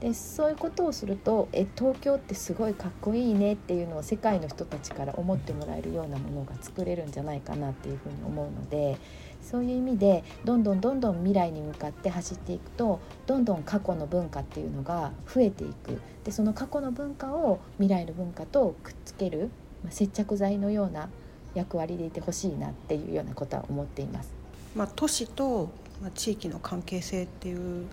[0.00, 8.98] でそういうことをするとえ東京ってすごいかっこいいねっていうのを世界の人たちから思ってもらえるようなものが作れるんじゃないかなっていうふうに思うので
[9.40, 19.50] そういう意味でどんどんどんどん未来に向かって走っていくとどんどん過去の文化っていうのが増えていくでその過去の文化を未来の文化とくっつける、
[19.82, 21.08] まあ、接着剤のような
[21.54, 24.30] 役割でいてほしいなっていうようなことは思っています。
[24.74, 25.70] まあ、都市と
[26.14, 27.86] 地域の関係性っていう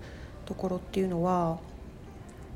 [0.46, 1.60] ところっていうのは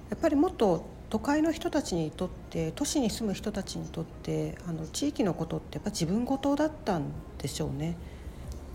[0.09, 7.05] やっぱりもっと都会の人たちにとって都市に住む人たちにとってあの地域のことってやっぱ自分事だったん
[7.37, 7.97] でしょうね。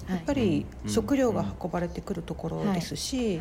[0.09, 3.41] やっぱり食料が運ばれてくるところですし、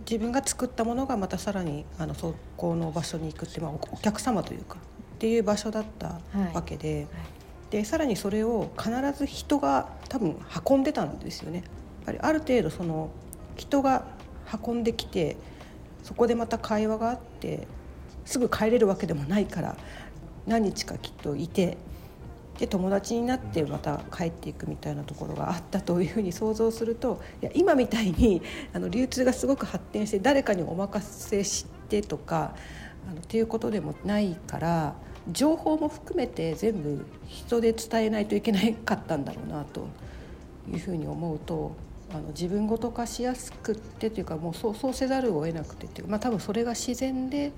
[0.00, 6.20] 自分が作ったものがまたさらにあのそこの場所に行くって、まあ、お客様というかっていう場所だった
[6.54, 7.06] わけで,、
[7.70, 10.36] でさらにそれを必ず人が多分
[10.68, 11.58] 運んでたんですよね。
[11.58, 11.66] やっ
[12.06, 13.10] ぱりある程度その
[13.56, 14.06] 人が
[14.66, 15.36] 運んできて
[16.02, 17.66] そこでまた会話があって
[18.24, 19.76] すぐ帰れるわけでもないから
[20.46, 21.76] 何日かきっといて
[22.58, 28.42] で友達になってまた帰っていくみたいなところがあったというふうに想像するといや今みたいに
[28.74, 32.54] あの流通がすごく発展して誰かにお任せしてとか
[33.08, 34.94] あのっていうことでもないから
[35.32, 39.88] 情報も含めて全部人で伝えないといけなかったんだろうなと
[40.70, 41.74] いうふうに思うと
[42.12, 47.52] あの自分ごと化しやすくってというかもうそうそうせざるを得なくてっていうまあ多分それが自然で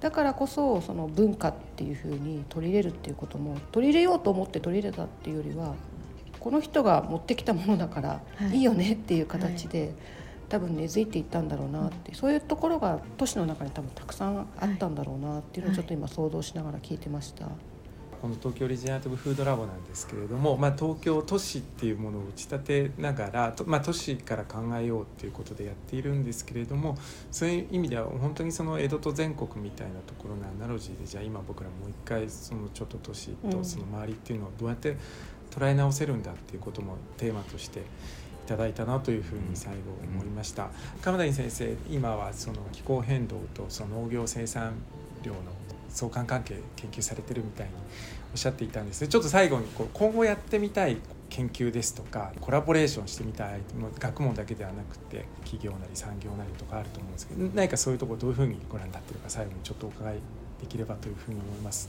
[0.00, 5.74] だからこそその文化っていうふうに取り入れるっていうことも取り入れようと思って取り入れたっていうよりは
[6.40, 8.20] この人が持ってきたものだから
[8.52, 9.92] いいよねっていう形で、
[10.48, 17.48] 多分根付いていったんだろうなって、そういうところが都市の中に多分たくさんあったんだろうなっていうのをちょっと今想像しながら聞いてました。
[18.20, 26.96] この東京オリジナリティブフードラボなんですけれども、まあ、東京都市っていうものを打ち立てながら、まあ、都市から考えようっていうことでやっているんですけれども
[27.30, 34.96] そういう意味では本当にその江戸と全国みたいなところのアナロジーでじゃあ今僕らもう一回そのちょっと都市とその周りっていうのをどうやって
[35.50, 37.82] 捉え直せるんだっていうこともテーマとしてい
[38.46, 40.70] ただいたなというふうに最後思いました。
[41.02, 44.74] 鎌谷先生今はその気候変動とその農業生産
[45.22, 45.38] 量の
[45.88, 47.72] 相関関係研究されてるみたいに
[48.32, 53.60] おっしゃっていたんですちょっと最後にこう今後やってみたい研究ですとかコラボレーションしてみたい
[53.98, 60.14] 学問だけではなくて企業なり産業なりとかあると思うんですけど何かそういうところどういうふうにご覧になってるか最後にちょっとお伺い
[60.60, 61.88] できればというふうに思います。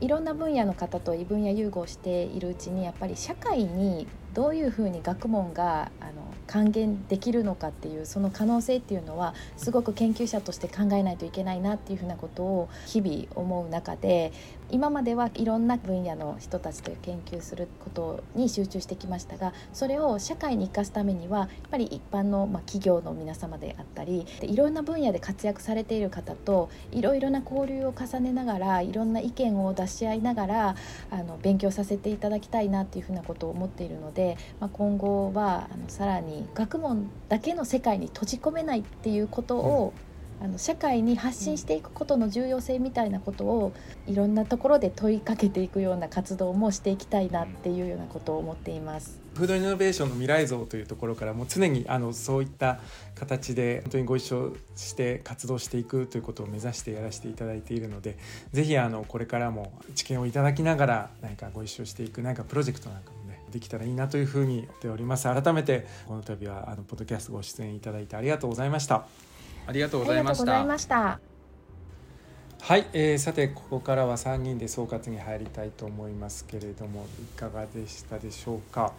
[0.00, 6.12] いろんな分野の方と異分野融合しているうちにやっぱり社会にどういうふうに学問があの
[6.50, 14.32] 還元できるのかっていうその可能性っていうのはすごく研究者として考えないといけないなっていうふうなことを日々思う中で
[14.72, 30.76] 今まではいろんな分野の人たちと研究することに集中してきましたがそれを社会に生かすためにはやっぱり一般の、ま、企業の皆様であったりいろんな分野で活躍されている方といろいろな交流を重ねながらいろんな意見を出し合いながら
[31.10, 40.10] あの勉強させていただきたいなっていうふうなことを思っているので、まあ、今後はあのさらに学問だけの世界に閉じ込めないっていうことを、うん
[40.42, 43.72] あの社会に発信していくことの重要性みたいなことを
[44.06, 49.20] いろんなところで問いかけていくような活動もしていきたいなっていうようなことを思っています。
[49.34, 52.80] フードイノベーションの未来像というところからも常にあのそういった
[53.14, 58.18] 形で本当にご一緒して活動していくということを目指してやらせていただいているので
[58.52, 63.19] ぜひあのこれからも知見をいただきながら何かご一緒していく何かプロジェクトなんかもね
[63.50, 65.24] できたらいいなというふうに思っております。
[65.24, 69.06] 改めてこの度はあのポッドキャストご出演いただいてありがとうございました。
[69.66, 70.34] ありがとうございま
[70.78, 71.20] した。
[72.62, 78.92] はい、えー、さてここからは3人で総括に入りたいと思いますけれどもいかがでしたでしょうか？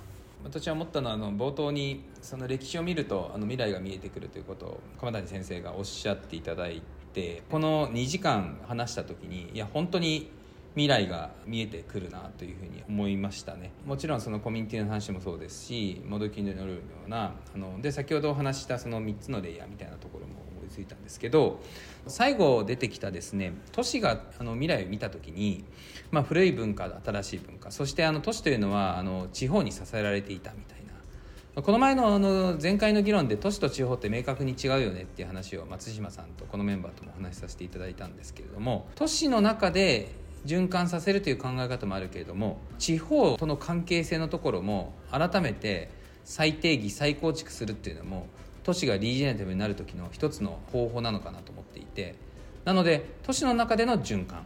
[0.43, 6.81] 私は思ったのはあの冒頭にその歴史を見るとあの未来が見えてくるということを鎌谷先生がおっしゃっていただい
[7.13, 10.31] てこの2時間話した時にいや本当に
[10.75, 13.71] 未来が見えてくるなというふうに思いましたね。
[13.85, 21.59] もちろんそのコミュニティの話もそうですしもどきに乗るようなあので先ほどお話したその3つのレイヤーみたいなところも思いついたんですけど
[22.07, 25.65] 最後出てきたですね都市があの未来を見た時に、
[26.09, 30.81] まあ、古い文化新しい文化そしてあの都市というのはあの地方に支えられていたみたいな。
[31.53, 45.89] この前のあの前回の議論で都市と地方って明確に違うよねっていう話を松島さんとこのメンバーともお話しさせていただいたんですけれども都市の中で循環させるという考え方もあるけれども地方との関係性のところも改めて
[46.23, 48.27] 再定義再構築するっていうのも
[48.63, 52.15] 都市がリージェネティブになる時の一つの方法なのかなと思っていて
[52.65, 54.45] なので都市の中での循環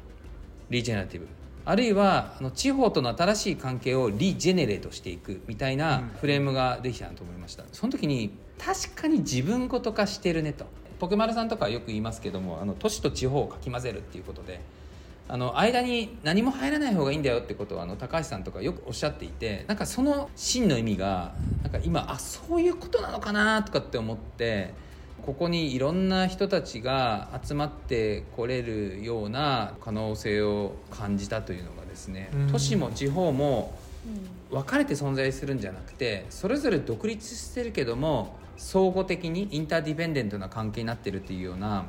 [0.70, 1.28] リージェネラティブ
[1.66, 10.66] あるいはあの地方との新しい関係をリジェネレートしていくみたいなフレームができたなと思いました、うん、その時に確かに自分ごと化してるねと。
[11.00, 14.62] ポケマルさんとかよく言いますけどもあの都市と地方をかき混ぜるっていうことで
[15.28, 21.34] あの間に何も入らない方がいいんだよってことをあの高橋さんとかよくおっしゃっていてなんかその真の意味が
[21.64, 24.74] なんか今あそういうことなのかなとかって思って
[25.26, 33.74] ここにいろんな人たちが集まってこれるような可能性を感じたというのがですね、都市も地方も
[34.52, 41.86] 分かれて存在するんじゃなくてそれぞれ独立してるけども相互的にインターディペンデントな関係になってるっていうような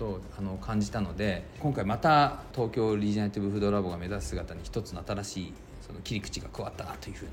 [0.00, 5.52] とあの感じたので今回また東京リージナリティブフードラボが目指す姿に一つの新しい
[5.86, 7.32] その切り口が加わったなというふうな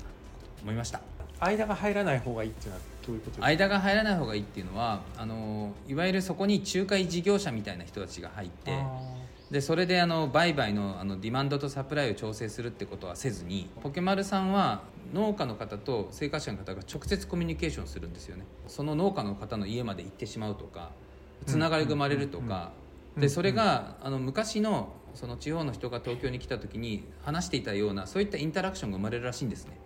[0.62, 1.00] 思いました。
[1.40, 3.46] 間が入らない方がいいっていうのはどういうことですか？
[3.46, 8.76] 間が入らない方がいいっていうのはあのいわゆるそこに仲介事業者みたいな人たちが入って
[9.50, 14.82] でそれであの売買のあのディマンドとサプライを調整するってことはせずにポケマルさんは
[15.14, 18.44] 農家の方と生活者の方が直接コミュニケーションするんですよね。
[18.66, 20.90] その農家の方の家まで行ってしまうとか
[21.46, 22.72] つながりが生まれるとか、
[23.16, 29.78] でそれがあの昔のその地方の人が東京に来た時に話していたようなそういったインタラクションが生まれるらしいんですね。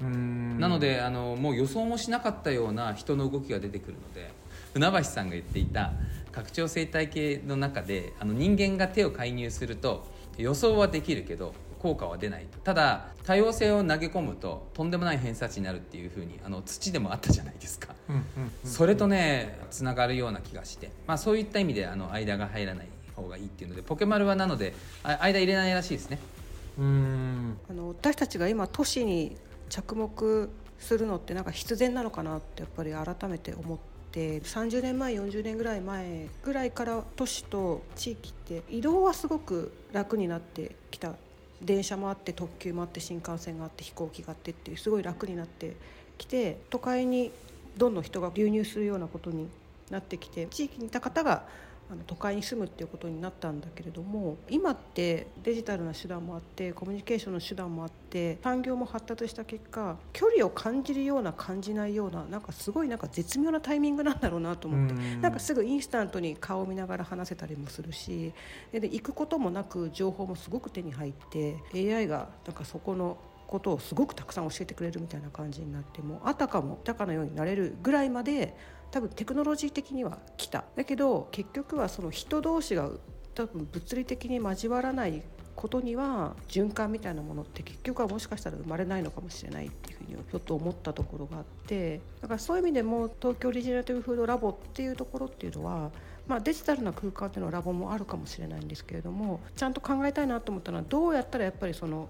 [0.00, 4.30] なのであのもう予想もしなかったような人の動きが出てくるので
[4.74, 5.94] 船橋さんが言っていた
[6.32, 11.54] 拡張生態系の中であの人間が手を介入すると予想はできるけど
[11.86, 17.94] 効果は出ないただ多様性を投げ込むととんでもない偏差値になるっていうふうにあの土でもあったじゃないですか、
[18.64, 26.18] それとねつながるような気がして、まあ、そういった意味であの間が入らない方がいいっていうのでポケマルはなので間入れないらしいですね。
[26.76, 27.58] うん。
[27.70, 29.36] あの私たちが今都市に
[29.68, 33.78] 着目するのってなんか必然なのかなってやっぱり改めて思っ
[34.10, 41.14] て30年前40年ぐらい前ぐらいから都市と地域って移動はすごく楽になってきた
[41.62, 45.76] 電車もあって特急もあって新幹線があって飛行機があってっていうすごい楽になって
[46.18, 47.30] きて都会に
[47.76, 49.48] どんどん人が流入するようなことに
[49.90, 51.44] なってきて地域にいた方が
[51.90, 68.32] あの都会に住むっていうことになったんだけれども今ってデジタルな手段もあってコミュニケーションの手段もあって産業も発達した結果距離を感じるような感じないようななんかすごいなんか絶妙なタイミングなんだろうなと思ってなんかすぐインスタントに顔を見ながら話せたりもするし
[68.72, 73.16] で行くこともなく情報もすごく手に入って AI がなんかそこの
[73.46, 78.56] ことをすごくたくさん教えてくれるみたいな感じになってもあたかもたかのようになれるぐらいまで
[78.90, 80.64] 多分テクノロジー的には来た。
[80.76, 82.90] だけど結局はその人同士が
[83.34, 85.22] 多分物理的に交わらない
[85.54, 95.90] ことには循環みたいなものって結局はもしかしたら生まれないのかもしれないっていうふうにちょっと思ったところがあってだからそういう意味でも東京オリジナリティブフードラボっていうところっていうのは
[96.26, 102.08] まあ、デジタルな空間っていうのはラボもあるかもしれないんですけれどもちゃんと考えたいなと思ったのはどうやったらやっぱりその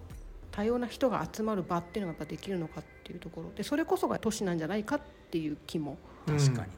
[0.51, 3.51] 多様な人が集まる場っていうのができるのかっていうところ。
[3.55, 5.01] でそれこそが都市なんじゃないかっ
[5.31, 6.73] ていう気も確かに。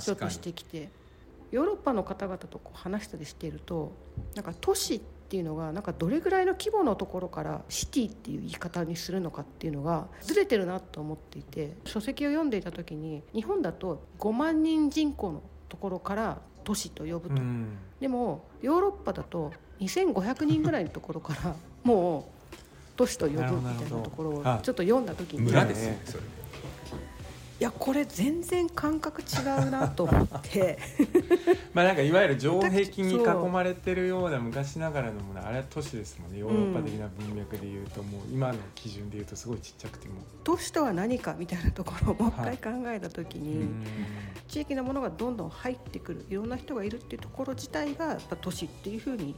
[0.00, 0.88] ちょっとしてきて
[1.50, 3.92] ヨーロッパの方々とこう話したりしていると
[4.34, 22.56] なんか都市っていうのがなんかどれぐらいの規模のところからシティっていう言い方にするのかっていうのがずれてるなと思っていて書籍を読んでいた時に日本だと5万人人口のところから都市と呼ぶと、うん、でもヨーロッパだと2500人ぐらいのところからもう
[22.96, 26.22] 都市と呼ぶみたいなところをちょっと読んだ時に村ですねそれ
[27.62, 29.24] いやこれ全然感覚違
[29.68, 30.80] うなと思って。
[31.72, 36.40] まあなんかいわゆる城壁に囲まれてるような昔ながらのものあれは都市ですもんね。
[36.40, 49.36] ヨーロッパ的な文脈でいうと、もう今の基準でいうとすごいちっちゃくても都市とは何かみたいなところをもう一回考えた時に、はい、地域のものがどんどん入ってくるいろんな人がいるっていうところ自体がやっぱ都市っていうふうに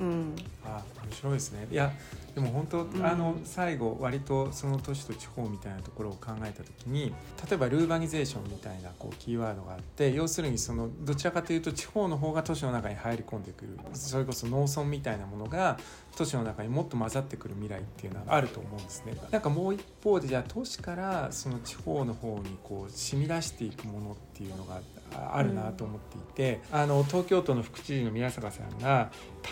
[0.00, 0.08] うん。
[0.08, 1.66] うん、あ面白いですね。
[1.70, 1.92] いや
[2.34, 7.12] でも本当、うん、あの最後割とその都市と地方みたいなところを考えた時に
[7.48, 13.78] 例えばルーバニゼーションみたいなこうキーワードがあって要するにそのどちらかというと地方の方が都市の中に入り込んでくる。
[13.94, 15.78] それこそ農村みたいなものが
[16.16, 19.14] 都市の中にもっと混ざってくる未来っていうのはあると思うんですね。
[19.30, 24.80] なんかもう一方でじゃあ都市からその地方の方にこう染み出していくものっていうのが
[25.12, 29.10] あるなと思っていて、うん、あの東京都の副知事の宮坂さんが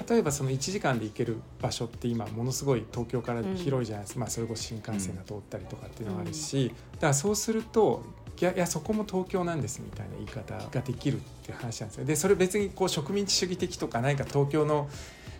[0.09, 8.05] 例えばその1時間で行ける場所って今ものすごい東京から広いじゃないですか、うん、まあ、それこそ新幹線が通ったりとかっていうのがあるし、だからそうすると
[8.39, 12.05] いやいやそこも東京なんですみたいな言い方ができるっていう話なんですよ。
[12.05, 14.89] でそれ別にこう植民地主義的とか何か東京の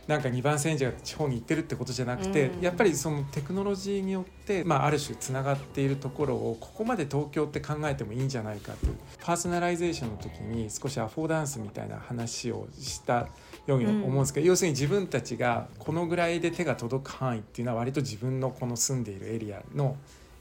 [0.07, 8.94] なんか2番煎じが地方に行ってるってことじゃなくて、うん、やっぱりそのテクノロジーによって、まあ、ある種つながっているところをここまで東京って考えてもいいんじゃないかという。
[9.20, 13.28] パーソナライゼーションの時に少しアフォーダンスみたいな話をした
[13.66, 19.96] ように思うんですけど、うん、要するに自分たちがこのぐらいで手が届く範囲っていうのは割と自分のこの住んでいるエリアの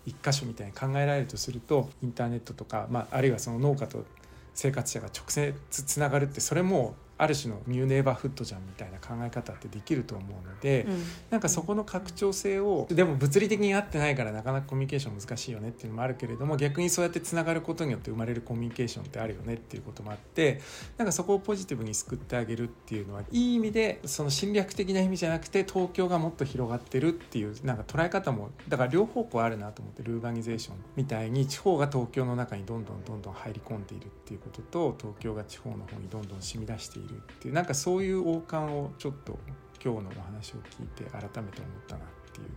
[0.06, 4.06] 一箇所みたいに考えられるとするとインターネットとか、まあ、あるいはその農家と
[4.54, 20.62] 生活者が直接つながるってそれもある種の new neighborhood じゃんみたいな考え方ってできると思うので、うん、なんかそこの拡張性をでも物理的に合ってないからなかなかコミュニケーション難しいよねっていうのもあるけれども逆にそうやってつながることによって生まれるコミュニケーションってあるよねっていうこともあって
[20.98, 39.40] なんかそこをポジティブに救ってあげるっていうのはいい意味でその侵略的な意味じゃなくて東京がもっと広がってるっていうなんか捉え方もだから両方向あるなと思ってルーバニゼーションみたいに地方が東京の中にどんどんどんどん入り込んでいるっていうことと東京が地方の方にどんどん染み出しているいるっていうなんかそういう王冠をちょっと
[39.84, 41.44] 今日のお話を聞いて改めて思っ
[41.88, 42.48] たなっていう。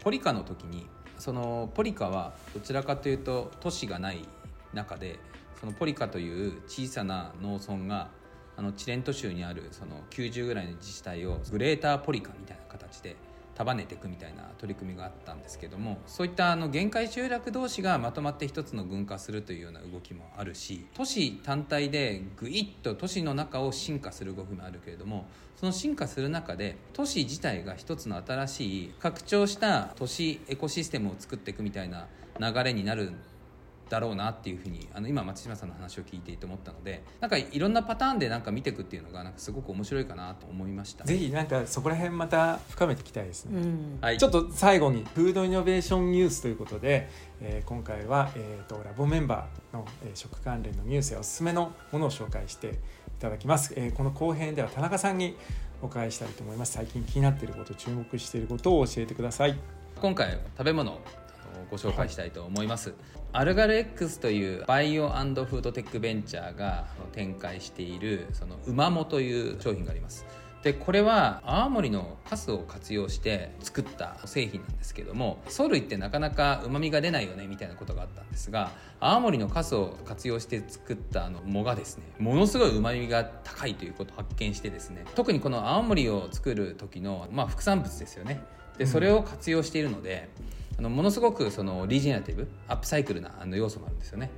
[0.00, 0.86] ポリカの時に
[1.18, 4.28] そのポリカはどちらかというと都市がない
[4.74, 5.18] 中で
[5.58, 8.10] そのポリカという小さな農村が
[8.56, 13.16] あのチレント州にあるその90ぐらいの自治体をグレーターポリカみたいな形で
[13.54, 25.26] 束ねていくみたいな取り組みがあったんですけどもそういったあの限界集落同士がまとまって一つの軍化するというような動きもあるし都市単体でぐいっと都市の中を進化する動きもあるけれども
[25.56, 33.12] その進化する中で都市自体が一つの新しい拡張した都市エコシステムを作っていくみたいな流れになる
[33.88, 41.04] だろうなっていうふうにあの今松島さんの話を聞いていて思ったのでなんかいろんなパターンでなんか見ていくっていうのがなんかすごく面白いかなと思いました。
[41.04, 47.08] ぜひなんかそこら辺また深めていきたいですね、うん、はい、ちょっと最後にフードイノベーションニュースということで、
[47.40, 52.72] えー、今回は、えーと、ラボメンバーの、えー、食関連のニュースやおすすめのものを紹介してい
[53.20, 55.36] ただきます、えー、この後編では田中さんに
[55.82, 56.72] お伺いしたいと思います。
[56.72, 59.58] 最近気になっていること注目していることを教えてください。
[60.00, 60.98] 今回食べ物
[61.70, 62.98] ご紹介したいと思います、はい、
[63.32, 70.26] アルガル X というバイオフードテックベンチャーが展開しているそのうまもという商品があります。
[70.64, 88.42] でこれは青森のカスを活用して作った製品なんですけどもソ類ってなかなかうまみが出ないよねみたいなことがあったんですが青森のカスを活用して作ったあの藻がですねものすごいうまみが高いということを発見してですね特にこの青森を作る時の、まあ、副産物ですよね。
[88.78, 94.30] でそれを活用しているので、うんあのものすごくそのリジェネラティブアップサイクルなあの要素もあるんですよね。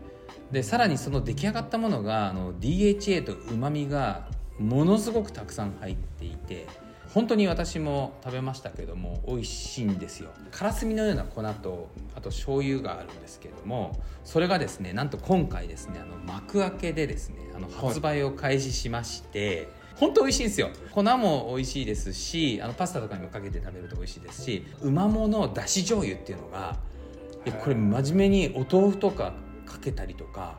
[0.51, 4.29] でさらにその出来上がったものがあの DHA とうまみが
[4.59, 6.67] ものすごくたくさん入っていて
[7.13, 10.31] 本当に私も食べましたけども美味しいんですよ。
[10.51, 20.71] からすみのような粉とあと醤油があるんですけどもそれがですねなんと今回ですねあの幕開けでですねあの発売を開始しまして、本当美味しいんですよ。
[20.93, 26.77] 粉も美味しいですしあのパスタとかにもかけて食べると美味しいですしうまものだし醤油っていうのが
[27.45, 29.35] いやこれ真面目にお豆腐とか
[29.65, 30.59] かけたりとか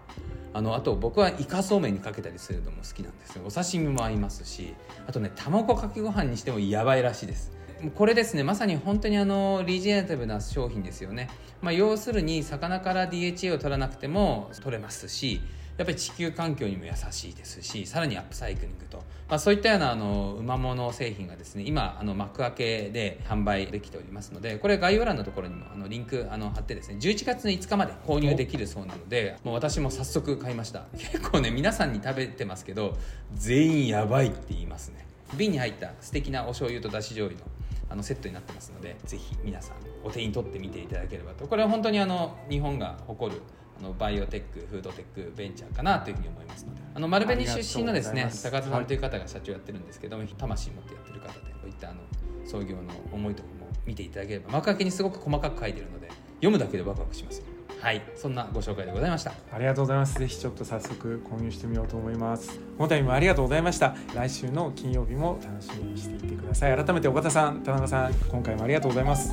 [0.53, 3.43] あのあと僕はイカそうめんにかけたりするのも好きなんですよ。
[3.45, 4.73] お刺身も合いますし
[5.05, 7.57] あとね卵かけご飯にしてもやばいらしいです。
[7.95, 11.29] これですねまさに本当にあのリージェネラティブな商品ですよね、
[11.61, 15.41] まあ、要するに魚から DHA を取らなくても取れますし
[15.77, 18.97] やっぱり地球環境にも優しいですしさらにアップサイクリングと、
[19.29, 30.85] まあ、そういったようなあのうま物製品がですね今あの幕開けで販売できておりますのでこれ概要欄のところにもあのリンクあの貼ってですね11月の5日まで購入できるそうなのでもう私も早速買いました。
[30.97, 32.97] 結構ね皆さんに食べてますけど
[33.35, 35.05] 全員やばいって言いますね。
[35.35, 37.51] 瓶に入った素敵なお醤油とだし醤油の
[37.89, 41.47] あのセットになってますのでぜひ皆さんお手に取ってみていただければと。
[41.47, 43.41] これは本当にあの日本が誇る
[43.79, 46.81] あのバイオテックフードテックベンチャーかなというふうに思いますので。
[46.93, 52.01] あの丸紅出身のですね高津さんという方が社長やってるんですけども、はい、魂持ってやってる方でこういったあの
[52.45, 57.43] 創業の思いとかも見ていただければ幕開けにすごく細かく書いてるので読むだけでワクワクします
[57.79, 58.01] はい。
[58.15, 59.31] そんなご紹介でございました。
[59.53, 60.17] ありがとうございます。
[60.17, 62.59] ぜひちょっと早速購入してみようと思います。
[62.77, 63.95] 今回もありがとうございました。
[64.15, 66.75] 来週の金曜日も楽しみにしていてください。
[66.75, 69.31] 改めて岡田さん田中さん今回もありがとうございます。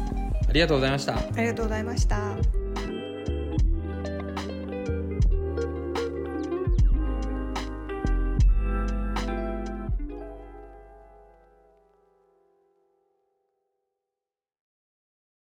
[0.48, 1.16] ありがとうございました。
[1.16, 2.63] ありがとうございました